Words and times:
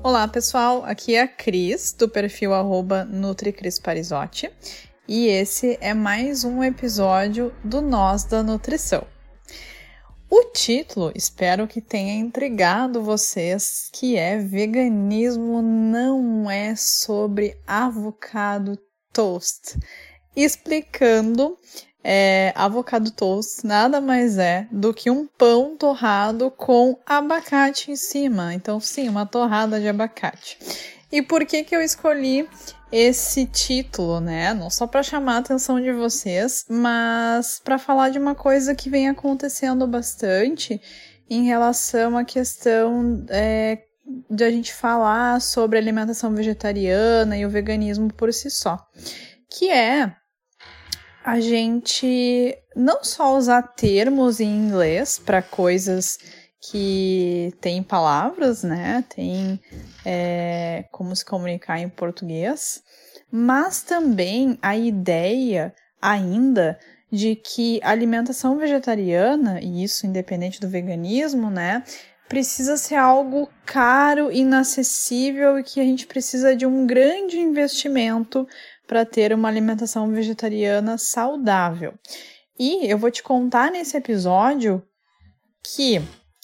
Olá 0.00 0.28
pessoal, 0.28 0.84
aqui 0.84 1.16
é 1.16 1.22
a 1.22 1.28
Cris 1.28 1.92
do 1.92 2.08
perfil 2.08 2.54
arroba 2.54 3.04
NutriCrisParizotti 3.04 4.48
e 5.08 5.26
esse 5.26 5.76
é 5.80 5.92
mais 5.92 6.44
um 6.44 6.62
episódio 6.62 7.52
do 7.64 7.82
Nós 7.82 8.22
da 8.22 8.40
Nutrição. 8.40 9.04
O 10.30 10.44
título 10.52 11.10
espero 11.16 11.66
que 11.66 11.80
tenha 11.80 12.14
intrigado 12.14 13.02
vocês, 13.02 13.90
que 13.92 14.16
é 14.16 14.38
Veganismo 14.38 15.60
não 15.60 16.48
é 16.48 16.76
sobre 16.76 17.60
avocado 17.66 18.78
toast, 19.12 19.76
explicando 20.36 21.58
é, 22.02 22.52
avocado 22.54 23.10
toast 23.10 23.66
nada 23.66 24.00
mais 24.00 24.38
é 24.38 24.66
do 24.70 24.94
que 24.94 25.10
um 25.10 25.26
pão 25.26 25.76
torrado 25.76 26.50
com 26.50 26.98
abacate 27.04 27.90
em 27.90 27.96
cima. 27.96 28.54
Então, 28.54 28.80
sim, 28.80 29.08
uma 29.08 29.26
torrada 29.26 29.80
de 29.80 29.88
abacate. 29.88 30.58
E 31.10 31.22
por 31.22 31.44
que 31.46 31.64
que 31.64 31.74
eu 31.74 31.80
escolhi 31.80 32.48
esse 32.92 33.46
título, 33.46 34.20
né? 34.20 34.54
Não 34.54 34.70
só 34.70 34.86
para 34.86 35.02
chamar 35.02 35.36
a 35.36 35.38
atenção 35.38 35.80
de 35.80 35.92
vocês, 35.92 36.64
mas 36.68 37.60
para 37.62 37.78
falar 37.78 38.10
de 38.10 38.18
uma 38.18 38.34
coisa 38.34 38.74
que 38.74 38.90
vem 38.90 39.08
acontecendo 39.08 39.86
bastante 39.86 40.80
em 41.28 41.44
relação 41.44 42.16
à 42.16 42.24
questão 42.24 43.24
é, 43.28 43.82
de 44.30 44.44
a 44.44 44.50
gente 44.50 44.72
falar 44.72 45.40
sobre 45.40 45.78
alimentação 45.78 46.34
vegetariana 46.34 47.36
e 47.36 47.44
o 47.44 47.50
veganismo 47.50 48.12
por 48.12 48.32
si 48.32 48.50
só, 48.50 48.78
que 49.50 49.70
é 49.70 50.14
a 51.24 51.40
gente 51.40 52.56
não 52.74 53.02
só 53.02 53.36
usar 53.36 53.62
termos 53.62 54.40
em 54.40 54.48
inglês 54.48 55.18
para 55.18 55.42
coisas 55.42 56.18
que 56.60 57.52
tem 57.60 57.82
palavras, 57.82 58.62
né? 58.62 59.04
Tem 59.14 59.60
é, 60.04 60.84
como 60.90 61.14
se 61.14 61.24
comunicar 61.24 61.78
em 61.78 61.88
português, 61.88 62.82
mas 63.30 63.82
também 63.82 64.58
a 64.62 64.76
ideia 64.76 65.74
ainda 66.00 66.78
de 67.10 67.36
que 67.36 67.80
a 67.82 67.90
alimentação 67.90 68.58
vegetariana, 68.58 69.60
e 69.60 69.82
isso 69.82 70.06
independente 70.06 70.60
do 70.60 70.68
veganismo, 70.68 71.50
né? 71.50 71.82
Precisa 72.28 72.76
ser 72.76 72.96
algo 72.96 73.48
caro, 73.64 74.30
inacessível 74.30 75.58
e 75.58 75.62
que 75.62 75.80
a 75.80 75.84
gente 75.84 76.06
precisa 76.06 76.54
de 76.54 76.66
um 76.66 76.86
grande 76.86 77.38
investimento 77.38 78.46
para 78.88 79.04
ter 79.04 79.34
uma 79.34 79.48
alimentação 79.48 80.10
vegetariana 80.10 80.96
saudável. 80.96 81.94
E 82.58 82.90
eu 82.90 82.98
vou 82.98 83.10
te 83.10 83.22
contar 83.22 83.70
nesse 83.70 83.96
episódio 83.96 84.82
que 85.62 86.00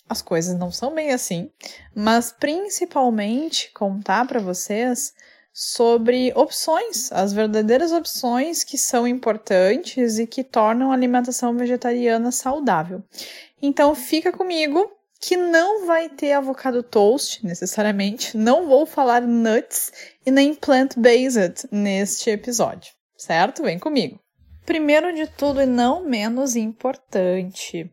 as 0.08 0.20
coisas 0.20 0.56
não 0.56 0.70
são 0.70 0.94
bem 0.94 1.10
assim, 1.10 1.50
mas 1.96 2.30
principalmente 2.30 3.72
contar 3.72 4.26
para 4.28 4.38
vocês 4.38 5.14
sobre 5.52 6.32
opções, 6.36 7.10
as 7.10 7.32
verdadeiras 7.32 7.90
opções 7.90 8.62
que 8.62 8.76
são 8.76 9.08
importantes 9.08 10.18
e 10.18 10.26
que 10.26 10.44
tornam 10.44 10.90
a 10.90 10.94
alimentação 10.94 11.56
vegetariana 11.56 12.30
saudável. 12.30 13.02
Então 13.62 13.94
fica 13.94 14.30
comigo 14.30 14.90
que 15.26 15.38
não 15.38 15.86
vai 15.86 16.10
ter 16.10 16.34
avocado 16.34 16.82
toast 16.82 17.42
necessariamente, 17.46 18.36
não 18.36 18.66
vou 18.66 18.84
falar 18.84 19.22
nuts 19.22 19.90
e 20.26 20.30
nem 20.30 20.54
plant-based 20.54 21.66
neste 21.72 22.28
episódio, 22.28 22.92
certo? 23.16 23.62
Vem 23.62 23.78
comigo. 23.78 24.20
Primeiro 24.66 25.14
de 25.14 25.26
tudo 25.26 25.62
e 25.62 25.66
não 25.66 26.04
menos 26.04 26.56
importante, 26.56 27.90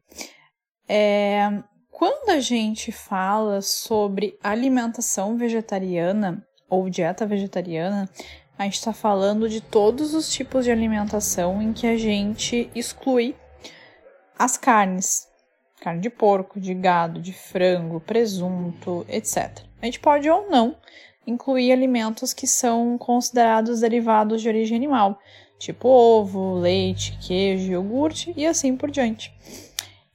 é 0.89 1.63
quando 1.89 2.31
a 2.31 2.39
gente 2.41 2.91
fala 2.91 3.61
sobre 3.61 4.37
alimentação 4.43 5.37
vegetariana 5.37 6.45
ou 6.69 6.89
dieta 6.89 7.25
vegetariana, 7.25 8.09
a 8.57 8.65
gente 8.65 8.73
está 8.73 8.91
falando 8.91 9.47
de 9.47 9.61
todos 9.61 10.13
os 10.13 10.29
tipos 10.29 10.65
de 10.65 10.71
alimentação 10.71 11.61
em 11.61 11.71
que 11.71 11.87
a 11.87 11.95
gente 11.95 12.69
exclui 12.75 13.37
as 14.37 14.57
carnes, 14.57 15.30
carne 15.81 15.99
de 15.99 16.11
porco, 16.11 16.59
de 16.59 16.75
gado, 16.75 17.19
de 17.19 17.33
frango, 17.33 17.99
presunto, 17.99 19.03
etc. 19.09 19.61
A 19.81 19.85
gente 19.85 19.99
pode 19.99 20.29
ou 20.29 20.47
não 20.49 20.77
incluir 21.25 21.71
alimentos 21.71 22.33
que 22.33 22.45
são 22.45 22.97
considerados 22.99 23.81
derivados 23.81 24.41
de 24.41 24.47
origem 24.47 24.77
animal, 24.77 25.19
tipo 25.57 25.87
ovo, 25.87 26.53
leite, 26.53 27.17
queijo, 27.19 27.71
iogurte 27.71 28.31
e 28.37 28.45
assim 28.45 28.77
por 28.77 28.91
diante. 28.91 29.33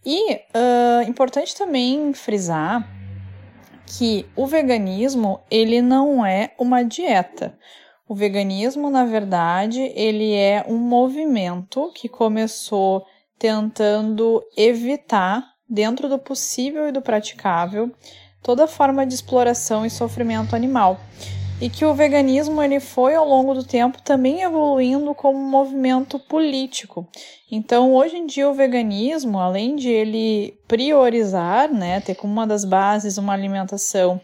E 0.05 0.35
uh, 0.35 1.09
importante 1.09 1.57
também 1.57 2.15
frisar 2.15 2.89
que 3.87 4.25
o 4.37 4.47
veganismo 4.47 5.41
ele 5.51 5.83
não 5.83 6.25
é 6.25 6.53
uma 6.59 6.85
dieta. 6.85 7.59
O 8.09 8.15
veganismo, 8.15 8.89
na 8.89 9.05
verdade, 9.05 9.81
ele 9.97 10.33
é 10.33 10.65
um 10.69 10.77
movimento 10.77 11.91
que 11.93 12.09
começou 12.09 13.05
tentando 13.37 14.41
evitar 14.57 15.56
dentro 15.69 16.09
do 16.09 16.19
possível 16.19 16.89
e 16.89 16.93
do 16.93 17.01
praticável, 17.01 17.91
toda 18.43 18.67
forma 18.67 19.07
de 19.07 19.15
exploração 19.15 19.85
e 19.85 19.91
sofrimento 19.91 20.55
animal. 20.55 21.01
E 21.61 21.71
que 21.71 21.87
o 21.87 21.95
veganismo 21.95 22.63
ele 22.63 22.79
foi 22.79 23.15
ao 23.15 23.27
longo 23.27 23.55
do 23.55 23.65
tempo 23.65 24.01
também 24.03 24.43
evoluindo 24.43 25.15
como 25.15 25.39
um 25.39 25.51
movimento 25.51 26.19
político. 26.19 27.09
Então, 27.51 27.95
hoje 27.95 28.17
em 28.17 28.27
dia 28.27 28.49
o 28.49 28.55
veganismo, 28.55 29.39
além 29.39 29.75
de 29.75 29.89
ele 29.89 30.59
priorizar, 30.69 31.73
né, 31.73 32.01
ter 32.01 32.15
como 32.15 32.33
uma 32.33 32.47
das 32.47 32.65
bases 32.65 33.17
uma 33.17 33.33
alimentação 33.33 34.21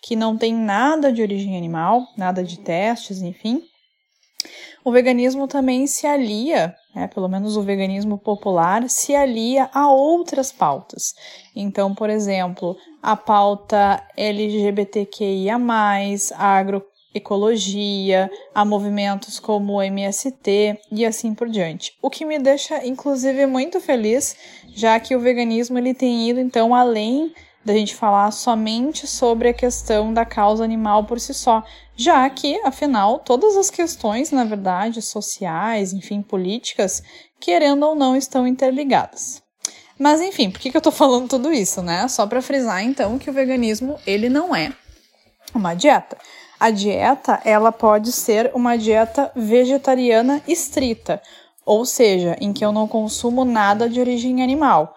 que 0.00 0.14
não 0.14 0.36
tem 0.36 0.54
nada 0.54 1.12
de 1.12 1.20
origem 1.20 1.56
animal, 1.56 2.06
nada 2.16 2.44
de 2.44 2.60
testes, 2.60 3.20
enfim, 3.20 3.64
o 4.86 4.92
veganismo 4.92 5.48
também 5.48 5.86
se 5.86 6.06
alia 6.06 6.74
né, 6.96 7.06
pelo 7.08 7.28
menos 7.28 7.58
o 7.58 7.62
veganismo 7.62 8.16
popular, 8.16 8.88
se 8.88 9.14
alia 9.14 9.68
a 9.74 9.92
outras 9.92 10.50
pautas. 10.50 11.12
Então, 11.54 11.94
por 11.94 12.08
exemplo, 12.08 12.74
a 13.02 13.14
pauta 13.14 14.02
LGBTQIA, 14.16 15.58
agroecologia, 16.38 18.30
a 18.54 18.64
movimentos 18.64 19.38
como 19.38 19.74
o 19.74 19.82
MST 19.82 20.80
e 20.90 21.04
assim 21.04 21.34
por 21.34 21.50
diante. 21.50 21.92
O 22.00 22.08
que 22.08 22.24
me 22.24 22.38
deixa, 22.38 22.82
inclusive, 22.86 23.44
muito 23.44 23.78
feliz, 23.78 24.34
já 24.74 24.98
que 24.98 25.14
o 25.14 25.20
veganismo 25.20 25.76
ele 25.76 25.92
tem 25.92 26.30
ido 26.30 26.40
então 26.40 26.74
além 26.74 27.30
da 27.66 27.74
gente 27.74 27.96
falar 27.96 28.30
somente 28.30 29.08
sobre 29.08 29.48
a 29.48 29.52
questão 29.52 30.14
da 30.14 30.24
causa 30.24 30.62
animal 30.62 31.02
por 31.02 31.18
si 31.18 31.34
só, 31.34 31.64
já 31.96 32.30
que, 32.30 32.60
afinal, 32.64 33.18
todas 33.18 33.56
as 33.56 33.68
questões, 33.68 34.30
na 34.30 34.44
verdade, 34.44 35.02
sociais, 35.02 35.92
enfim, 35.92 36.22
políticas, 36.22 37.02
querendo 37.40 37.84
ou 37.84 37.96
não, 37.96 38.16
estão 38.16 38.46
interligadas. 38.46 39.42
Mas 39.98 40.20
enfim, 40.20 40.48
por 40.48 40.60
que, 40.60 40.70
que 40.70 40.76
eu 40.76 40.80
tô 40.80 40.92
falando 40.92 41.28
tudo 41.28 41.52
isso, 41.52 41.82
né? 41.82 42.06
Só 42.06 42.24
para 42.24 42.40
frisar 42.40 42.84
então 42.84 43.18
que 43.18 43.28
o 43.28 43.32
veganismo 43.32 43.98
ele 44.06 44.28
não 44.28 44.54
é 44.54 44.72
uma 45.52 45.74
dieta. 45.74 46.16
A 46.60 46.70
dieta 46.70 47.40
ela 47.44 47.72
pode 47.72 48.12
ser 48.12 48.52
uma 48.54 48.78
dieta 48.78 49.32
vegetariana 49.34 50.40
estrita, 50.46 51.20
ou 51.64 51.84
seja, 51.84 52.36
em 52.40 52.52
que 52.52 52.64
eu 52.64 52.70
não 52.70 52.86
consumo 52.86 53.44
nada 53.44 53.88
de 53.88 53.98
origem 53.98 54.40
animal. 54.40 54.94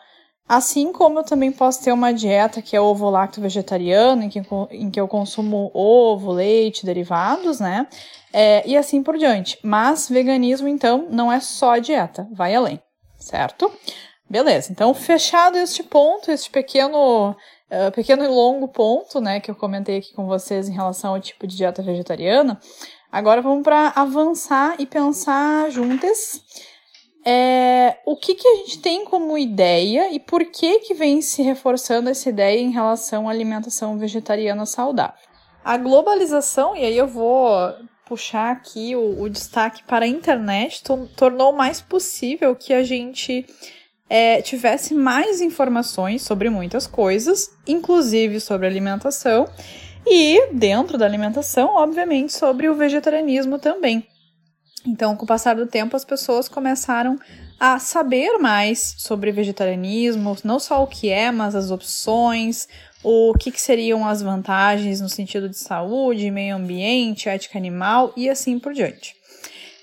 Assim 0.50 0.92
como 0.92 1.20
eu 1.20 1.24
também 1.24 1.52
posso 1.52 1.84
ter 1.84 1.92
uma 1.92 2.12
dieta 2.12 2.60
que 2.60 2.76
é 2.76 2.82
ovo-lacto 2.82 3.40
vegetariano, 3.40 4.24
em 4.24 4.30
que, 4.30 4.42
em 4.72 4.90
que 4.90 5.00
eu 5.00 5.08
consumo 5.08 5.70
ovo, 5.76 6.32
leite, 6.32 6.88
derivados, 6.88 7.60
né? 7.60 7.86
É, 8.34 8.68
e 8.68 8.76
assim 8.76 9.04
por 9.04 9.16
diante. 9.16 9.60
Mas 9.62 10.10
veganismo, 10.10 10.68
então, 10.68 11.06
não 11.12 11.32
é 11.32 11.40
só 11.40 11.78
dieta, 11.78 12.28
vai 12.32 12.56
além, 12.56 12.82
certo? 13.20 13.72
Beleza, 14.28 14.72
então 14.72 14.92
fechado 14.92 15.56
este 15.56 15.84
ponto, 15.84 16.32
este 16.32 16.50
pequeno, 16.50 17.30
uh, 17.32 17.92
pequeno 17.94 18.24
e 18.24 18.28
longo 18.28 18.68
ponto, 18.68 19.22
né, 19.22 19.40
que 19.40 19.52
eu 19.52 19.56
comentei 19.56 19.98
aqui 19.98 20.14
com 20.16 20.26
vocês 20.26 20.68
em 20.68 20.74
relação 20.74 21.14
ao 21.14 21.22
tipo 21.22 21.46
de 21.46 21.58
dieta 21.58 21.84
vegetariana, 21.84 22.60
agora 23.12 23.40
vamos 23.40 23.64
para 23.64 23.92
avançar 23.96 24.76
e 24.80 24.86
pensar 24.88 25.70
juntas 25.70 26.42
é, 27.32 28.00
o 28.08 28.16
que, 28.16 28.34
que 28.34 28.48
a 28.48 28.56
gente 28.56 28.80
tem 28.80 29.06
como 29.06 29.38
ideia 29.38 30.12
e 30.12 30.20
por 30.20 30.44
que, 30.46 30.80
que 30.80 30.96
vem 30.96 31.22
se 31.22 31.44
reforçando 31.44 32.10
essa 32.10 32.28
ideia 32.28 32.60
em 32.60 32.72
relação 32.72 33.30
à 33.30 33.32
alimentação 33.32 34.00
vegetariana 34.00 34.66
saudável. 34.66 35.14
A 35.64 35.78
globalização, 35.78 36.76
e 36.76 36.84
aí 36.84 36.98
eu 36.98 37.06
vou 37.06 37.48
puxar 38.08 38.50
aqui 38.50 38.96
o, 38.96 39.22
o 39.22 39.30
destaque 39.30 39.84
para 39.84 40.06
a 40.06 40.08
internet, 40.08 40.84
tornou 41.16 41.54
mais 41.54 41.80
possível 41.80 42.56
que 42.56 42.74
a 42.74 42.82
gente 42.82 43.46
é, 44.10 44.42
tivesse 44.42 44.96
mais 44.96 45.40
informações 45.40 46.24
sobre 46.24 46.50
muitas 46.50 46.88
coisas, 46.88 47.52
inclusive 47.68 48.40
sobre 48.40 48.66
alimentação, 48.66 49.48
e 50.04 50.48
dentro 50.52 50.98
da 50.98 51.06
alimentação, 51.06 51.76
obviamente, 51.76 52.34
sobre 52.34 52.68
o 52.68 52.74
vegetarianismo 52.74 53.60
também. 53.60 54.08
Então, 54.86 55.16
com 55.16 55.24
o 55.24 55.28
passar 55.28 55.56
do 55.56 55.66
tempo, 55.66 55.96
as 55.96 56.06
pessoas 56.06 56.48
começaram 56.48 57.20
a 57.60 57.78
saber 57.80 58.38
mais 58.38 58.96
sobre 58.98 59.32
vegetarianismo, 59.32 60.38
não 60.44 60.60
só 60.60 60.82
o 60.82 60.88
que 60.88 61.10
é, 61.10 61.32
mas 61.32 61.54
as 61.56 61.72
opções, 61.72 62.68
o 63.04 63.34
que, 63.34 63.52
que, 63.52 63.60
seriam 63.60 64.08
as 64.08 64.22
vantagens 64.22 65.02
no 65.02 65.10
sentido 65.10 65.50
de 65.50 65.58
saúde, 65.58 66.32
meio 66.32 66.56
ambiente, 66.56 67.28
ética 67.28 67.58
animal 67.58 68.14
e 68.16 68.30
assim 68.30 68.58
por 68.58 68.74
diante. 68.74 69.16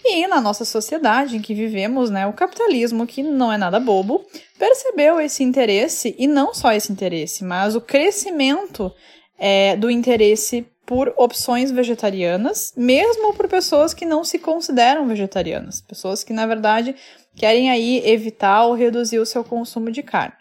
E 0.04 0.26
na 0.26 0.40
nossa 0.40 0.64
sociedade 0.64 1.37
em 1.37 1.43
que 1.43 1.52
vivemos, 1.52 2.10
né, 2.10 2.26
o 2.26 2.32
capitalismo, 2.32 3.06
que 3.06 3.22
não 3.22 3.52
é 3.52 3.58
nada 3.58 3.81
bobo, 3.81 4.25
percebeu 4.58 5.20
esse 5.20 5.43
interesse, 5.43 6.14
e 6.19 6.26
não 6.26 6.54
só 6.54 6.72
esse 6.72 6.93
interesse, 6.93 7.44
mas 7.44 7.75
o 7.75 7.81
crescimento 7.81 8.93
é, 9.38 9.76
do 9.76 9.90
interesse 9.90 10.66
por 10.86 11.12
opções 11.16 11.72
vegetarianas, 11.72 12.72
mesmo 12.76 13.34
por 13.34 13.48
pessoas 13.48 13.92
que 13.92 14.06
não 14.06 14.24
se 14.24 14.38
consideram 14.38 15.06
vegetarianas, 15.06 15.80
pessoas 15.80 16.22
que 16.22 16.32
na 16.32 16.46
verdade 16.46 16.94
querem 17.34 17.68
aí 17.68 18.00
evitar 18.08 18.64
ou 18.64 18.74
reduzir 18.74 19.18
o 19.18 19.26
seu 19.26 19.42
consumo 19.42 19.90
de 19.90 20.02
carne. 20.02 20.34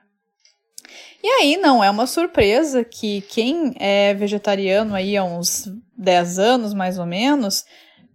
E 1.23 1.27
aí 1.27 1.57
não 1.57 1.83
é 1.83 1.89
uma 1.89 2.05
surpresa 2.05 2.83
que 2.83 3.21
quem 3.21 3.73
é 3.79 4.13
vegetariano 4.13 4.93
aí 4.93 5.17
há 5.17 5.23
uns 5.23 5.67
10 5.97 6.37
anos 6.37 6.73
mais 6.73 6.99
ou 6.99 7.05
menos, 7.07 7.65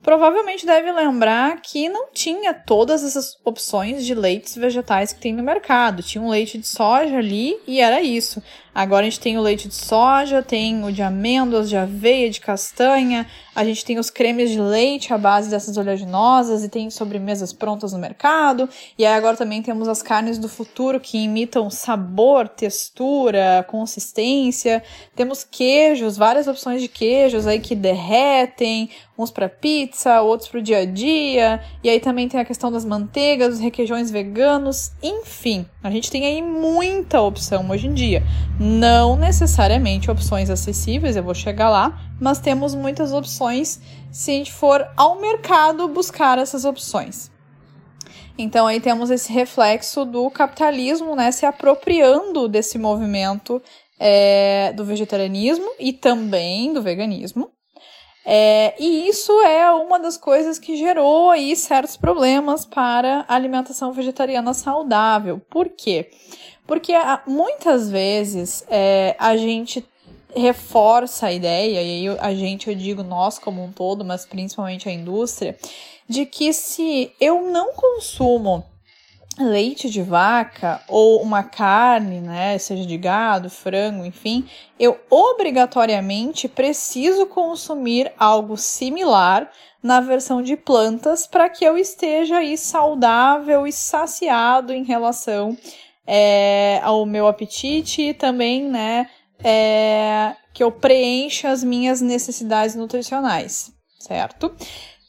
provavelmente 0.02 0.64
deve 0.64 0.90
lembrar 0.92 1.60
que 1.60 1.88
não 1.88 2.12
tinha 2.12 2.54
todas 2.54 3.04
essas 3.04 3.36
opções 3.44 4.04
de 4.04 4.14
leites 4.14 4.54
vegetais 4.54 5.12
que 5.12 5.20
tem 5.20 5.32
no 5.32 5.42
mercado. 5.42 6.02
Tinha 6.02 6.22
um 6.22 6.30
leite 6.30 6.58
de 6.58 6.66
soja 6.66 7.18
ali 7.18 7.56
e 7.66 7.80
era 7.80 8.00
isso. 8.00 8.42
Agora 8.74 9.06
a 9.06 9.10
gente 9.10 9.20
tem 9.20 9.36
o 9.36 9.42
leite 9.42 9.68
de 9.68 9.74
soja, 9.74 10.42
tem 10.42 10.84
o 10.84 10.92
de 10.92 11.02
amêndoas, 11.02 11.68
de 11.68 11.76
aveia, 11.76 12.30
de 12.30 12.40
castanha, 12.40 13.26
a 13.54 13.64
gente 13.64 13.84
tem 13.84 13.98
os 13.98 14.10
cremes 14.10 14.50
de 14.50 14.60
leite 14.60 15.12
à 15.12 15.18
base 15.18 15.50
dessas 15.50 15.76
oleaginosas 15.76 16.62
e 16.62 16.68
tem 16.68 16.88
sobremesas 16.88 17.52
prontas 17.52 17.92
no 17.92 17.98
mercado. 17.98 18.68
E 18.96 19.04
aí 19.04 19.12
agora 19.12 19.36
também 19.36 19.60
temos 19.60 19.88
as 19.88 20.02
carnes 20.02 20.38
do 20.38 20.48
futuro 20.48 21.00
que 21.00 21.18
imitam 21.18 21.68
sabor, 21.68 22.48
textura, 22.48 23.64
consistência. 23.68 24.82
Temos 25.16 25.44
queijos, 25.44 26.16
várias 26.16 26.46
opções 26.46 26.80
de 26.80 26.88
queijos 26.88 27.46
aí 27.46 27.58
que 27.58 27.74
derretem, 27.74 28.88
uns 29.18 29.30
para 29.30 29.48
pizza, 29.48 30.22
outros 30.22 30.48
para 30.48 30.60
o 30.60 30.62
dia 30.62 30.78
a 30.78 30.84
dia. 30.84 31.60
E 31.82 31.90
aí 31.90 32.00
também 32.00 32.28
tem 32.28 32.40
a 32.40 32.44
questão 32.44 32.70
das 32.70 32.84
manteigas, 32.84 33.54
os 33.54 33.60
requeijões 33.60 34.10
veganos, 34.10 34.92
enfim. 35.02 35.66
A 35.82 35.90
gente 35.90 36.10
tem 36.10 36.24
aí 36.24 36.40
muita 36.40 37.20
opção 37.20 37.68
hoje 37.68 37.88
em 37.88 37.94
dia. 37.94 38.22
Não 38.62 39.16
necessariamente 39.16 40.10
opções 40.10 40.50
acessíveis, 40.50 41.16
eu 41.16 41.22
vou 41.22 41.34
chegar 41.34 41.70
lá, 41.70 41.98
mas 42.20 42.40
temos 42.40 42.74
muitas 42.74 43.10
opções 43.10 43.80
se 44.12 44.32
a 44.32 44.34
gente 44.34 44.52
for 44.52 44.86
ao 44.98 45.18
mercado 45.18 45.88
buscar 45.88 46.36
essas 46.36 46.66
opções. 46.66 47.30
Então 48.36 48.66
aí 48.66 48.78
temos 48.78 49.10
esse 49.10 49.32
reflexo 49.32 50.04
do 50.04 50.30
capitalismo, 50.30 51.16
né, 51.16 51.32
se 51.32 51.46
apropriando 51.46 52.46
desse 52.46 52.76
movimento 52.76 53.62
é, 53.98 54.74
do 54.74 54.84
vegetarianismo 54.84 55.70
e 55.78 55.94
também 55.94 56.74
do 56.74 56.82
veganismo. 56.82 57.50
É, 58.26 58.74
e 58.78 59.08
isso 59.08 59.32
é 59.40 59.72
uma 59.72 59.98
das 59.98 60.18
coisas 60.18 60.58
que 60.58 60.76
gerou 60.76 61.30
aí 61.30 61.56
certos 61.56 61.96
problemas 61.96 62.66
para 62.66 63.24
a 63.26 63.34
alimentação 63.34 63.90
vegetariana 63.90 64.52
saudável. 64.52 65.40
Por 65.48 65.70
quê? 65.70 66.10
Ah, 66.94 67.22
muitas 67.26 67.90
vezes 67.90 68.64
é, 68.68 69.16
a 69.18 69.36
gente 69.36 69.84
reforça 70.34 71.26
a 71.26 71.32
ideia, 71.32 71.82
e 71.82 72.08
aí 72.08 72.18
a 72.20 72.34
gente, 72.34 72.68
eu 72.68 72.74
digo 72.74 73.02
nós 73.02 73.38
como 73.38 73.62
um 73.62 73.72
todo, 73.72 74.04
mas 74.04 74.24
principalmente 74.24 74.88
a 74.88 74.92
indústria, 74.92 75.56
de 76.08 76.26
que 76.26 76.52
se 76.52 77.12
eu 77.20 77.42
não 77.42 77.72
consumo 77.74 78.64
leite 79.38 79.88
de 79.88 80.02
vaca 80.02 80.82
ou 80.88 81.22
uma 81.22 81.42
carne, 81.42 82.20
né, 82.20 82.58
seja 82.58 82.84
de 82.84 82.96
gado, 82.96 83.48
frango, 83.48 84.04
enfim, 84.04 84.46
eu 84.78 84.98
obrigatoriamente 85.08 86.48
preciso 86.48 87.26
consumir 87.26 88.12
algo 88.18 88.56
similar 88.56 89.50
na 89.82 90.00
versão 90.00 90.42
de 90.42 90.56
plantas 90.56 91.26
para 91.26 91.48
que 91.48 91.64
eu 91.64 91.78
esteja 91.78 92.38
aí 92.38 92.58
saudável 92.58 93.66
e 93.66 93.72
saciado 93.72 94.72
em 94.72 94.84
relação 94.84 95.56
é, 96.12 96.80
ao 96.82 97.06
meu 97.06 97.28
apetite 97.28 98.02
e 98.02 98.12
também, 98.12 98.68
né, 98.68 99.08
é, 99.44 100.34
que 100.52 100.60
eu 100.60 100.72
preencha 100.72 101.50
as 101.50 101.62
minhas 101.62 102.00
necessidades 102.00 102.74
nutricionais, 102.74 103.70
certo? 104.00 104.52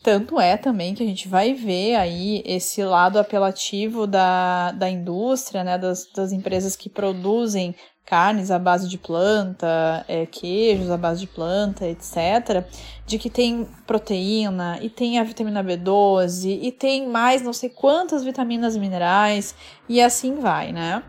Tanto 0.03 0.39
é 0.39 0.57
também 0.57 0.93
que 0.93 1.01
a 1.01 1.05
gente 1.05 1.27
vai 1.27 1.55
ver 1.55 1.95
aí 1.95 2.43
esse 2.45 2.83
lado 2.83 3.17
apelativo 3.17 4.05
da, 4.05 4.71
da 4.73 4.87
indústria, 4.91 5.63
né, 5.63 5.75
das, 5.75 6.05
das 6.15 6.31
empresas 6.31 6.75
que 6.75 6.87
produzem 6.87 7.73
carnes 8.05 8.51
à 8.51 8.59
base 8.59 8.89
de 8.89 8.97
planta, 8.97 10.05
é, 10.07 10.25
queijos 10.25 10.89
à 10.89 10.97
base 10.97 11.21
de 11.21 11.27
planta, 11.27 11.87
etc., 11.87 12.65
de 13.05 13.17
que 13.17 13.29
tem 13.29 13.67
proteína 13.85 14.79
e 14.81 14.89
tem 14.89 15.19
a 15.19 15.23
vitamina 15.23 15.63
B12 15.63 16.59
e 16.61 16.71
tem 16.71 17.07
mais 17.07 17.41
não 17.41 17.53
sei 17.53 17.69
quantas 17.69 18.23
vitaminas 18.23 18.75
minerais 18.75 19.55
e 19.87 20.01
assim 20.01 20.39
vai, 20.39 20.71
né? 20.71 21.03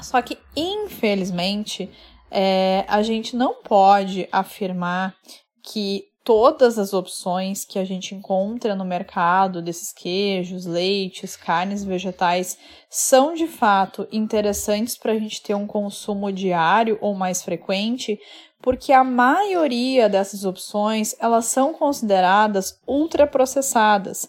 Só 0.00 0.20
que, 0.22 0.38
infelizmente, 0.56 1.90
é, 2.30 2.84
a 2.88 3.02
gente 3.02 3.36
não 3.36 3.62
pode 3.62 4.28
afirmar 4.32 5.14
que 5.62 6.09
todas 6.24 6.78
as 6.78 6.92
opções 6.92 7.64
que 7.64 7.78
a 7.78 7.84
gente 7.84 8.14
encontra 8.14 8.74
no 8.74 8.84
mercado 8.84 9.62
desses 9.62 9.92
queijos, 9.92 10.66
leites, 10.66 11.36
carnes 11.36 11.82
vegetais 11.84 12.58
são 12.88 13.34
de 13.34 13.46
fato 13.46 14.06
interessantes 14.12 14.96
para 14.96 15.12
a 15.12 15.18
gente 15.18 15.42
ter 15.42 15.54
um 15.54 15.66
consumo 15.66 16.30
diário 16.32 16.98
ou 17.00 17.14
mais 17.14 17.42
frequente, 17.42 18.18
porque 18.60 18.92
a 18.92 19.02
maioria 19.02 20.08
dessas 20.08 20.44
opções 20.44 21.14
elas 21.18 21.46
são 21.46 21.72
consideradas 21.72 22.78
ultraprocessadas. 22.86 24.28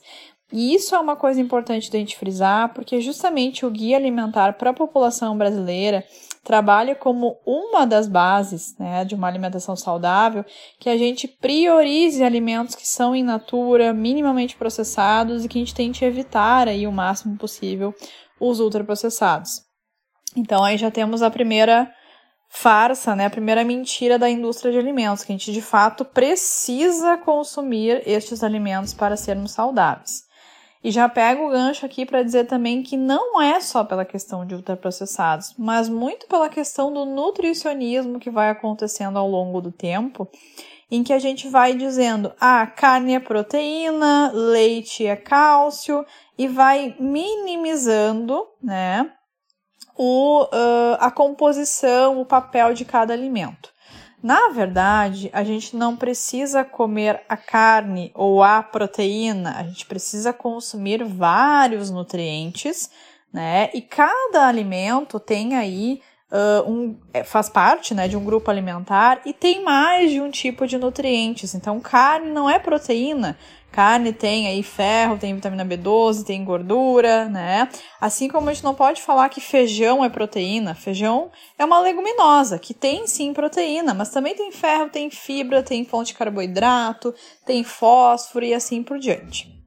E 0.53 0.73
isso 0.73 0.93
é 0.93 0.99
uma 0.99 1.15
coisa 1.15 1.39
importante 1.39 1.89
da 1.89 1.97
gente 1.97 2.17
frisar, 2.17 2.73
porque 2.73 2.99
justamente 2.99 3.65
o 3.65 3.71
guia 3.71 3.95
alimentar 3.95 4.53
para 4.53 4.71
a 4.71 4.73
população 4.73 5.37
brasileira 5.37 6.05
trabalha 6.43 6.95
como 6.95 7.37
uma 7.45 7.85
das 7.85 8.07
bases 8.07 8.75
né, 8.77 9.05
de 9.05 9.13
uma 9.13 9.27
alimentação 9.27 9.75
saudável 9.75 10.43
que 10.79 10.89
a 10.89 10.97
gente 10.97 11.27
priorize 11.27 12.23
alimentos 12.23 12.75
que 12.75 12.87
são 12.87 13.15
in 13.15 13.23
natura, 13.23 13.93
minimamente 13.93 14.55
processados 14.55 15.45
e 15.45 15.47
que 15.47 15.57
a 15.57 15.61
gente 15.61 15.75
tente 15.75 16.03
evitar 16.03 16.67
aí 16.67 16.87
o 16.87 16.91
máximo 16.91 17.37
possível 17.37 17.93
os 18.39 18.59
ultraprocessados. 18.59 19.61
Então 20.35 20.63
aí 20.63 20.77
já 20.77 20.89
temos 20.89 21.21
a 21.21 21.29
primeira 21.29 21.91
farsa, 22.49 23.15
né, 23.15 23.27
a 23.27 23.29
primeira 23.29 23.63
mentira 23.63 24.19
da 24.19 24.29
indústria 24.29 24.71
de 24.71 24.79
alimentos, 24.79 25.23
que 25.23 25.31
a 25.31 25.35
gente 25.35 25.53
de 25.53 25.61
fato 25.61 26.03
precisa 26.03 27.17
consumir 27.17 28.01
estes 28.05 28.43
alimentos 28.43 28.93
para 28.93 29.15
sermos 29.15 29.51
saudáveis. 29.51 30.23
E 30.83 30.89
já 30.89 31.07
pego 31.07 31.45
o 31.45 31.51
gancho 31.51 31.85
aqui 31.85 32.05
para 32.05 32.23
dizer 32.23 32.45
também 32.45 32.81
que 32.81 32.97
não 32.97 33.39
é 33.39 33.59
só 33.59 33.83
pela 33.83 34.03
questão 34.03 34.45
de 34.45 34.55
ultraprocessados, 34.55 35.53
mas 35.57 35.87
muito 35.87 36.27
pela 36.27 36.49
questão 36.49 36.91
do 36.91 37.05
nutricionismo 37.05 38.19
que 38.19 38.31
vai 38.31 38.49
acontecendo 38.49 39.17
ao 39.17 39.29
longo 39.29 39.61
do 39.61 39.71
tempo, 39.71 40.27
em 40.89 41.03
que 41.03 41.13
a 41.13 41.19
gente 41.19 41.47
vai 41.47 41.75
dizendo, 41.75 42.33
ah, 42.39 42.65
carne 42.65 43.13
é 43.13 43.19
proteína, 43.19 44.31
leite 44.33 45.05
é 45.05 45.15
cálcio, 45.15 46.03
e 46.37 46.47
vai 46.47 46.95
minimizando, 46.99 48.45
né, 48.61 49.09
o, 49.95 50.43
uh, 50.45 50.97
a 50.99 51.11
composição, 51.11 52.19
o 52.19 52.25
papel 52.25 52.73
de 52.73 52.83
cada 52.83 53.13
alimento. 53.13 53.70
Na 54.21 54.49
verdade, 54.49 55.31
a 55.33 55.43
gente 55.43 55.75
não 55.75 55.97
precisa 55.97 56.63
comer 56.63 57.23
a 57.27 57.35
carne 57.35 58.11
ou 58.13 58.43
a 58.43 58.61
proteína, 58.61 59.57
a 59.57 59.63
gente 59.63 59.85
precisa 59.87 60.31
consumir 60.31 61.03
vários 61.03 61.89
nutrientes, 61.89 62.91
né? 63.33 63.71
E 63.73 63.81
cada 63.81 64.47
alimento 64.47 65.19
tem 65.19 65.55
aí 65.55 66.01
uh, 66.31 66.69
um, 66.69 66.95
é, 67.13 67.23
faz 67.23 67.49
parte 67.49 67.93
né, 67.93 68.07
de 68.07 68.15
um 68.15 68.23
grupo 68.23 68.49
alimentar 68.49 69.21
e 69.25 69.33
tem 69.33 69.63
mais 69.63 70.11
de 70.11 70.21
um 70.21 70.31
tipo 70.31 70.65
de 70.65 70.77
nutrientes. 70.77 71.53
Então, 71.53 71.79
carne 71.79 72.31
não 72.31 72.49
é 72.49 72.57
proteína. 72.57 73.37
Carne 73.71 74.11
tem 74.11 74.47
aí 74.47 74.61
ferro, 74.63 75.17
tem 75.17 75.33
vitamina 75.33 75.65
B12, 75.65 76.25
tem 76.25 76.43
gordura, 76.43 77.29
né? 77.29 77.69
Assim 78.01 78.27
como 78.27 78.49
a 78.49 78.53
gente 78.53 78.65
não 78.65 78.75
pode 78.75 79.01
falar 79.01 79.29
que 79.29 79.39
feijão 79.39 80.03
é 80.03 80.09
proteína. 80.09 80.75
Feijão 80.75 81.31
é 81.57 81.63
uma 81.63 81.79
leguminosa 81.79 82.59
que 82.59 82.73
tem 82.73 83.07
sim 83.07 83.33
proteína, 83.33 83.93
mas 83.93 84.09
também 84.09 84.35
tem 84.35 84.51
ferro, 84.51 84.89
tem 84.89 85.09
fibra, 85.09 85.63
tem 85.63 85.85
fonte 85.85 86.07
de 86.07 86.15
carboidrato, 86.15 87.15
tem 87.45 87.63
fósforo 87.63 88.43
e 88.43 88.53
assim 88.53 88.83
por 88.83 88.99
diante 88.99 89.60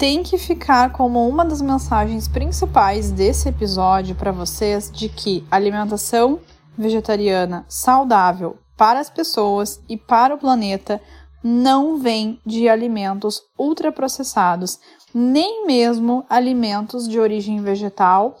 tem 0.00 0.22
que 0.22 0.38
ficar 0.38 0.92
como 0.92 1.28
uma 1.28 1.44
das 1.44 1.60
mensagens 1.60 2.26
principais 2.26 3.10
desse 3.10 3.50
episódio 3.50 4.14
para 4.14 4.32
vocês 4.32 4.90
de 4.90 5.10
que 5.10 5.44
alimentação 5.50 6.40
vegetariana 6.74 7.66
saudável 7.68 8.56
para 8.78 8.98
as 8.98 9.10
pessoas 9.10 9.78
e 9.90 9.98
para 9.98 10.34
o 10.34 10.38
planeta 10.38 11.02
não 11.44 11.98
vem 11.98 12.40
de 12.46 12.66
alimentos 12.66 13.42
ultraprocessados, 13.58 14.78
nem 15.12 15.66
mesmo 15.66 16.24
alimentos 16.30 17.06
de 17.06 17.20
origem 17.20 17.60
vegetal 17.60 18.38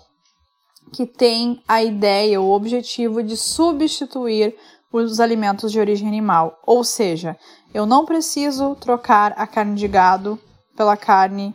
que 0.94 1.04
têm 1.04 1.62
a 1.68 1.84
ideia, 1.84 2.40
o 2.40 2.52
objetivo 2.52 3.22
de 3.22 3.36
substituir 3.36 4.56
os 4.90 5.20
alimentos 5.20 5.70
de 5.70 5.78
origem 5.78 6.08
animal. 6.08 6.58
Ou 6.66 6.82
seja, 6.82 7.36
eu 7.74 7.84
não 7.84 8.06
preciso 8.06 8.74
trocar 8.76 9.34
a 9.36 9.46
carne 9.46 9.74
de 9.74 9.86
gado 9.86 10.38
pela 10.76 10.96
carne 10.96 11.54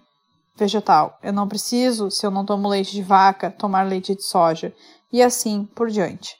vegetal. 0.55 1.17
Eu 1.21 1.33
não 1.33 1.47
preciso, 1.47 2.09
se 2.09 2.25
eu 2.25 2.31
não 2.31 2.45
tomo 2.45 2.67
leite 2.67 2.91
de 2.91 3.01
vaca, 3.01 3.51
tomar 3.51 3.83
leite 3.83 4.15
de 4.15 4.23
soja 4.23 4.73
e 5.11 5.21
assim 5.21 5.65
por 5.75 5.89
diante. 5.89 6.35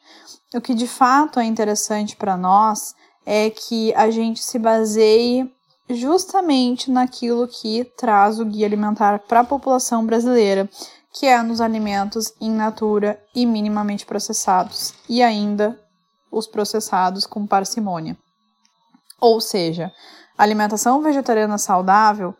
O 0.53 0.61
que 0.61 0.73
de 0.73 0.87
fato 0.87 1.39
é 1.39 1.43
interessante 1.43 2.15
para 2.15 2.37
nós 2.37 2.93
é 3.25 3.49
que 3.49 3.93
a 3.95 4.09
gente 4.09 4.43
se 4.43 4.57
baseie 4.57 5.51
justamente 5.89 6.89
naquilo 6.89 7.47
que 7.47 7.83
traz 7.97 8.39
o 8.39 8.45
guia 8.45 8.65
alimentar 8.65 9.19
para 9.19 9.41
a 9.41 9.45
população 9.45 10.05
brasileira, 10.05 10.69
que 11.13 11.25
é 11.25 11.41
nos 11.41 11.61
alimentos 11.61 12.33
in 12.41 12.51
natura 12.51 13.21
e 13.33 13.45
minimamente 13.45 14.05
processados, 14.05 14.93
e 15.07 15.21
ainda 15.21 15.79
os 16.31 16.47
processados 16.47 17.25
com 17.25 17.45
parcimônia. 17.45 18.17
Ou 19.21 19.39
seja, 19.39 19.91
alimentação 20.37 21.01
vegetariana 21.01 21.57
saudável 21.57 22.35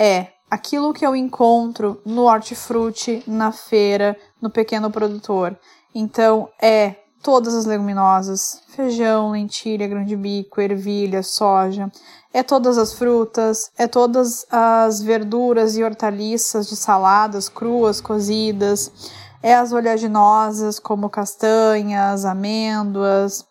é 0.00 0.28
aquilo 0.50 0.94
que 0.94 1.04
eu 1.04 1.14
encontro 1.14 2.00
no 2.06 2.22
hortifruti, 2.22 3.22
na 3.26 3.52
feira, 3.52 4.16
no 4.40 4.48
pequeno 4.48 4.90
produtor. 4.90 5.54
Então, 5.94 6.48
é 6.60 6.96
todas 7.22 7.54
as 7.54 7.66
leguminosas, 7.66 8.62
feijão, 8.68 9.32
lentilha, 9.32 9.86
grão 9.86 10.02
de 10.02 10.16
bico, 10.16 10.58
ervilha, 10.58 11.22
soja, 11.22 11.92
é 12.32 12.42
todas 12.42 12.78
as 12.78 12.94
frutas, 12.94 13.70
é 13.76 13.86
todas 13.86 14.46
as 14.50 15.02
verduras 15.02 15.76
e 15.76 15.84
hortaliças 15.84 16.66
de 16.66 16.76
saladas 16.76 17.50
cruas, 17.50 18.00
cozidas, 18.00 18.90
é 19.42 19.54
as 19.54 19.70
oleaginosas 19.70 20.78
como 20.78 21.10
castanhas, 21.10 22.24
amêndoas, 22.24 23.44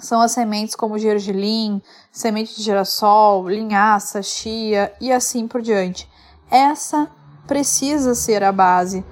são 0.00 0.20
as 0.20 0.32
sementes 0.32 0.74
como 0.74 0.98
gergelim, 0.98 1.82
semente 2.10 2.56
de 2.56 2.62
girassol, 2.62 3.48
linhaça, 3.48 4.22
chia 4.22 4.92
e 5.00 5.12
assim 5.12 5.46
por 5.46 5.62
diante. 5.62 6.08
Essa 6.50 7.08
precisa 7.46 8.14
ser 8.14 8.42
a 8.42 8.52
base 8.52 9.04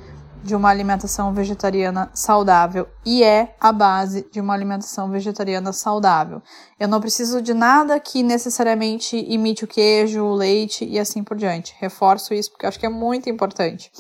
de 0.47 0.55
uma 0.55 0.71
alimentação 0.71 1.35
vegetariana 1.35 2.09
saudável 2.15 2.87
e 3.05 3.23
é 3.25 3.57
a 3.61 3.73
base 3.73 4.27
de 4.31 4.41
uma 4.41 4.55
alimentação 4.55 5.11
vegetariana 5.11 5.73
saudável. 5.73 6.41
Eu 6.79 6.87
não 6.87 7.01
preciso 7.01 7.43
de 7.43 7.53
nada 7.53 7.99
que 7.99 8.23
necessariamente 8.23 9.17
imite 9.29 9.65
o 9.65 9.69
queijo, 9.69 10.23
o 10.23 10.35
leite 10.35 10.85
e 10.85 10.99
assim 11.01 11.25
por 11.25 11.37
diante. 11.37 11.75
Reforço 11.81 12.33
isso 12.33 12.53
porque 12.53 12.65
acho 12.65 12.79
que 12.79 12.87
é 12.87 12.91
muito 12.91 13.29
importante. 13.29 13.91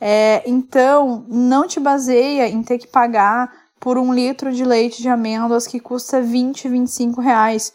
É, 0.00 0.42
então, 0.46 1.24
não 1.28 1.66
te 1.66 1.80
baseia 1.80 2.48
em 2.48 2.62
ter 2.62 2.78
que 2.78 2.86
pagar 2.86 3.50
por 3.80 3.98
um 3.98 4.12
litro 4.12 4.52
de 4.52 4.64
leite 4.64 5.02
de 5.02 5.08
amêndoas 5.08 5.66
que 5.66 5.80
custa 5.80 6.20
20, 6.20 6.68
25 6.68 7.20
reais. 7.20 7.72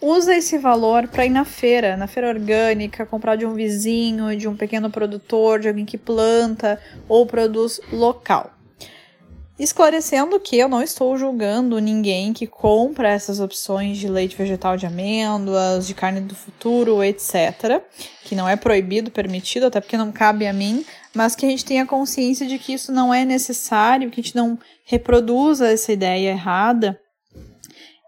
Usa 0.00 0.34
esse 0.34 0.58
valor 0.58 1.06
para 1.06 1.24
ir 1.26 1.30
na 1.30 1.44
feira, 1.44 1.96
na 1.96 2.06
feira 2.06 2.28
orgânica, 2.28 3.06
comprar 3.06 3.36
de 3.36 3.46
um 3.46 3.54
vizinho, 3.54 4.36
de 4.36 4.48
um 4.48 4.56
pequeno 4.56 4.90
produtor, 4.90 5.60
de 5.60 5.68
alguém 5.68 5.84
que 5.84 5.96
planta 5.96 6.80
ou 7.08 7.24
produz 7.24 7.80
local. 7.92 8.50
Esclarecendo 9.58 10.40
que 10.40 10.56
eu 10.56 10.68
não 10.68 10.82
estou 10.82 11.16
julgando 11.16 11.78
ninguém 11.78 12.32
que 12.32 12.46
compra 12.46 13.10
essas 13.10 13.38
opções 13.38 13.98
de 13.98 14.08
leite 14.08 14.34
vegetal 14.34 14.76
de 14.78 14.86
amêndoas, 14.86 15.86
de 15.86 15.94
carne 15.94 16.20
do 16.20 16.34
futuro, 16.34 17.04
etc. 17.04 17.82
Que 18.24 18.34
não 18.34 18.48
é 18.48 18.56
proibido, 18.56 19.10
permitido, 19.10 19.66
até 19.66 19.80
porque 19.80 19.96
não 19.96 20.10
cabe 20.10 20.46
a 20.46 20.52
mim, 20.52 20.84
mas 21.14 21.36
que 21.36 21.44
a 21.44 21.48
gente 21.48 21.66
tenha 21.66 21.84
consciência 21.84 22.46
de 22.46 22.58
que 22.58 22.72
isso 22.72 22.90
não 22.90 23.12
é 23.12 23.26
necessário, 23.26 24.10
que 24.10 24.20
a 24.20 24.24
gente 24.24 24.34
não 24.34 24.58
reproduza 24.86 25.68
essa 25.68 25.92
ideia 25.92 26.30
errada. 26.30 26.98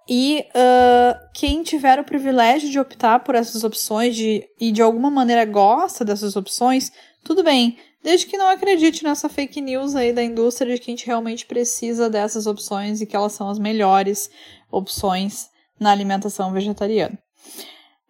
E 0.08 0.44
uh, 0.50 1.28
quem 1.34 1.62
tiver 1.62 1.98
o 1.98 2.04
privilégio 2.04 2.70
de 2.70 2.78
optar 2.78 3.20
por 3.20 3.34
essas 3.34 3.64
opções 3.64 4.16
de, 4.16 4.44
e 4.60 4.72
de 4.72 4.82
alguma 4.82 5.10
maneira 5.10 5.44
gosta 5.44 6.04
dessas 6.04 6.36
opções, 6.36 6.90
tudo 7.22 7.42
bem, 7.42 7.78
desde 8.04 8.26
que 8.26 8.36
não 8.36 8.48
acredite 8.48 9.02
nessa 9.02 9.30
fake 9.30 9.62
news 9.62 9.96
aí 9.96 10.12
da 10.12 10.22
indústria 10.22 10.74
de 10.74 10.80
que 10.80 10.90
a 10.90 10.92
gente 10.92 11.06
realmente 11.06 11.46
precisa 11.46 12.10
dessas 12.10 12.46
opções 12.46 13.00
e 13.00 13.06
que 13.06 13.16
elas 13.16 13.32
são 13.32 13.48
as 13.48 13.58
melhores 13.58 14.30
opções 14.70 15.48
na 15.80 15.90
alimentação 15.90 16.52
vegetariana. 16.52 17.18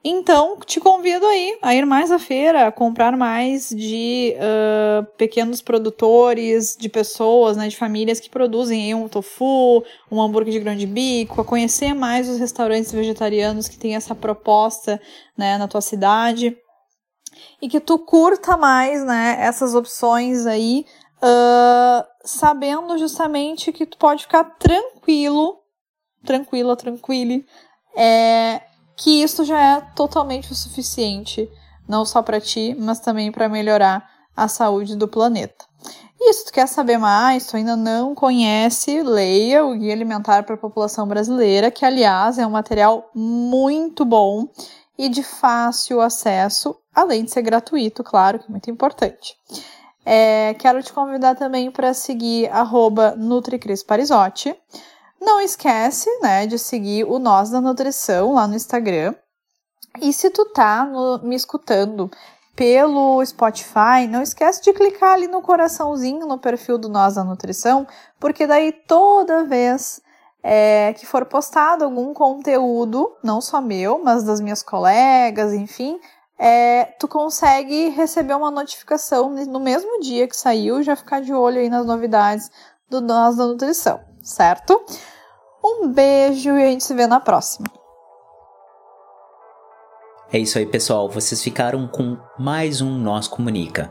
Então, 0.07 0.59
te 0.67 0.81
convido 0.81 1.25
aí 1.25 1.57
a 1.63 1.75
ir 1.75 1.87
mais 1.87 2.11
à 2.11 2.19
feira, 2.19 2.67
a 2.67 2.73
comprar 2.73 3.17
mais 3.17 3.71
de 3.71 4.35
uh, 4.37 5.07
pequenos 5.17 5.63
produtores, 5.63 6.77
de 6.79 6.91
pessoas, 6.91 7.57
né, 7.57 7.69
de 7.69 7.77
famílias 7.77 8.21
que 8.21 8.29
produzem 8.29 8.95
um 8.95 9.09
tofu, 9.09 9.83
um 10.11 10.21
hambúrguer 10.21 10.53
de 10.53 10.61
grande 10.61 10.87
bico, 10.87 11.41
a 11.41 11.45
conhecer 11.45 11.95
mais 11.95 12.29
os 12.29 12.39
restaurantes 12.39 12.93
vegetarianos 12.93 13.67
que 13.67 13.79
têm 13.79 13.97
essa 13.97 14.15
proposta 14.15 15.01
né, 15.39 15.57
na 15.57 15.67
tua 15.67 15.81
cidade. 15.81 16.55
E 17.61 17.69
que 17.69 17.81
tu 17.81 17.99
curta 17.99 18.57
mais 18.57 19.05
né, 19.05 19.37
essas 19.41 19.75
opções 19.75 20.47
aí, 20.47 20.87
uh, 21.23 22.05
sabendo 22.25 22.99
justamente 22.99 23.73
que 23.73 23.87
tu 23.87 23.99
pode 23.99 24.23
ficar 24.23 24.45
tranquilo, 24.59 25.59
tranquila, 26.25 26.77
tranquile, 26.77 27.47
é, 27.97 28.63
que 28.97 29.23
isso 29.23 29.45
já 29.45 29.61
é 29.61 29.81
totalmente 29.95 30.53
o 30.53 30.55
suficiente, 30.55 31.49
não 31.89 32.05
só 32.05 32.23
para 32.23 32.41
ti, 32.41 32.75
mas 32.79 33.01
também 33.01 33.31
para 33.31 33.49
melhorar 33.49 34.09
a 34.37 34.49
saúde 34.49 34.97
do 34.97 35.07
planeta. 35.07 35.65
E 36.19 36.33
se 36.33 36.47
tu 36.47 36.53
quer 36.53 36.67
saber 36.67 36.97
mais, 36.97 37.47
tu 37.47 37.57
ainda 37.57 37.77
não 37.77 38.15
conhece, 38.15 39.03
leia 39.03 39.65
o 39.65 39.77
Guia 39.77 39.93
Alimentar 39.93 40.43
para 40.45 40.55
a 40.55 40.59
População 40.59 41.07
Brasileira, 41.07 41.71
que 41.71 41.85
aliás 41.85 42.39
é 42.39 42.47
um 42.47 42.51
material 42.51 43.11
muito 43.15 44.05
bom 44.05 44.49
e 44.97 45.09
de 45.09 45.23
fácil 45.23 46.01
acesso, 46.01 46.77
além 46.95 47.25
de 47.25 47.31
ser 47.31 47.43
gratuito, 47.43 48.05
claro, 48.05 48.39
que 48.39 48.47
é 48.47 48.51
muito 48.51 48.71
importante. 48.71 49.37
É, 50.07 50.55
quero 50.55 50.83
te 50.83 50.93
convidar 50.93 51.35
também 51.35 51.71
para 51.71 51.95
seguir 51.95 52.51
NutriCrisParizotti. 53.17 54.55
Não 55.21 55.41
esquece, 55.41 56.09
né, 56.21 56.47
de 56.47 56.59
seguir 56.59 57.05
o 57.05 57.19
Nós 57.19 57.51
da 57.51 57.61
Nutrição 57.61 58.35
lá 58.35 58.47
no 58.47 58.55
Instagram. 58.55 59.15
E 60.01 60.13
se 60.13 60.29
tu 60.29 60.45
tá 60.47 60.85
no, 60.85 61.21
me 61.23 61.35
escutando 61.35 62.11
pelo 62.55 63.25
Spotify, 63.25 64.07
não 64.09 64.23
esquece 64.23 64.63
de 64.63 64.73
clicar 64.73 65.15
ali 65.15 65.27
no 65.27 65.43
coraçãozinho 65.43 66.27
no 66.27 66.39
perfil 66.39 66.79
do 66.79 66.89
Nós 66.89 67.15
da 67.15 67.25
Nutrição, 67.25 67.87
porque 68.21 68.47
daí 68.47 68.73
toda 68.73 69.45
vez 69.45 70.01
é, 70.47 70.93
que 70.93 71.07
for 71.07 71.25
postado 71.25 71.85
algum 71.85 72.13
conteúdo, 72.13 73.17
não 73.25 73.41
só 73.41 73.63
meu, 73.63 74.05
mas 74.05 74.23
das 74.25 74.43
minhas 74.43 74.63
colegas, 74.63 75.55
enfim, 75.55 75.99
é, 76.39 76.85
tu 77.01 77.09
consegue 77.09 77.89
receber 77.89 78.35
uma 78.35 78.51
notificação 78.51 79.31
no 79.31 79.59
mesmo 79.59 80.01
dia 80.01 80.29
que 80.29 80.37
saiu, 80.37 80.83
já 80.83 80.95
ficar 80.95 81.23
de 81.23 81.33
olho 81.33 81.59
aí 81.59 81.71
nas 81.71 81.87
novidades 81.87 82.51
do 82.91 83.01
Nós 83.01 83.37
da 83.37 83.47
Nutrição, 83.47 84.01
certo? 84.23 84.85
Um 85.65 85.89
beijo 85.89 86.51
e 86.51 86.63
a 86.63 86.67
gente 86.67 86.85
se 86.85 86.93
vê 86.93 87.07
na 87.07 87.21
próxima. 87.21 87.67
É 90.31 90.39
isso 90.39 90.59
aí, 90.59 90.67
pessoal. 90.67 91.09
Vocês 91.09 91.43
ficaram 91.43 91.89
com 91.89 92.19
mais 92.39 92.83
um 92.83 92.99
Nós 92.99 93.27
Comunica. 93.27 93.91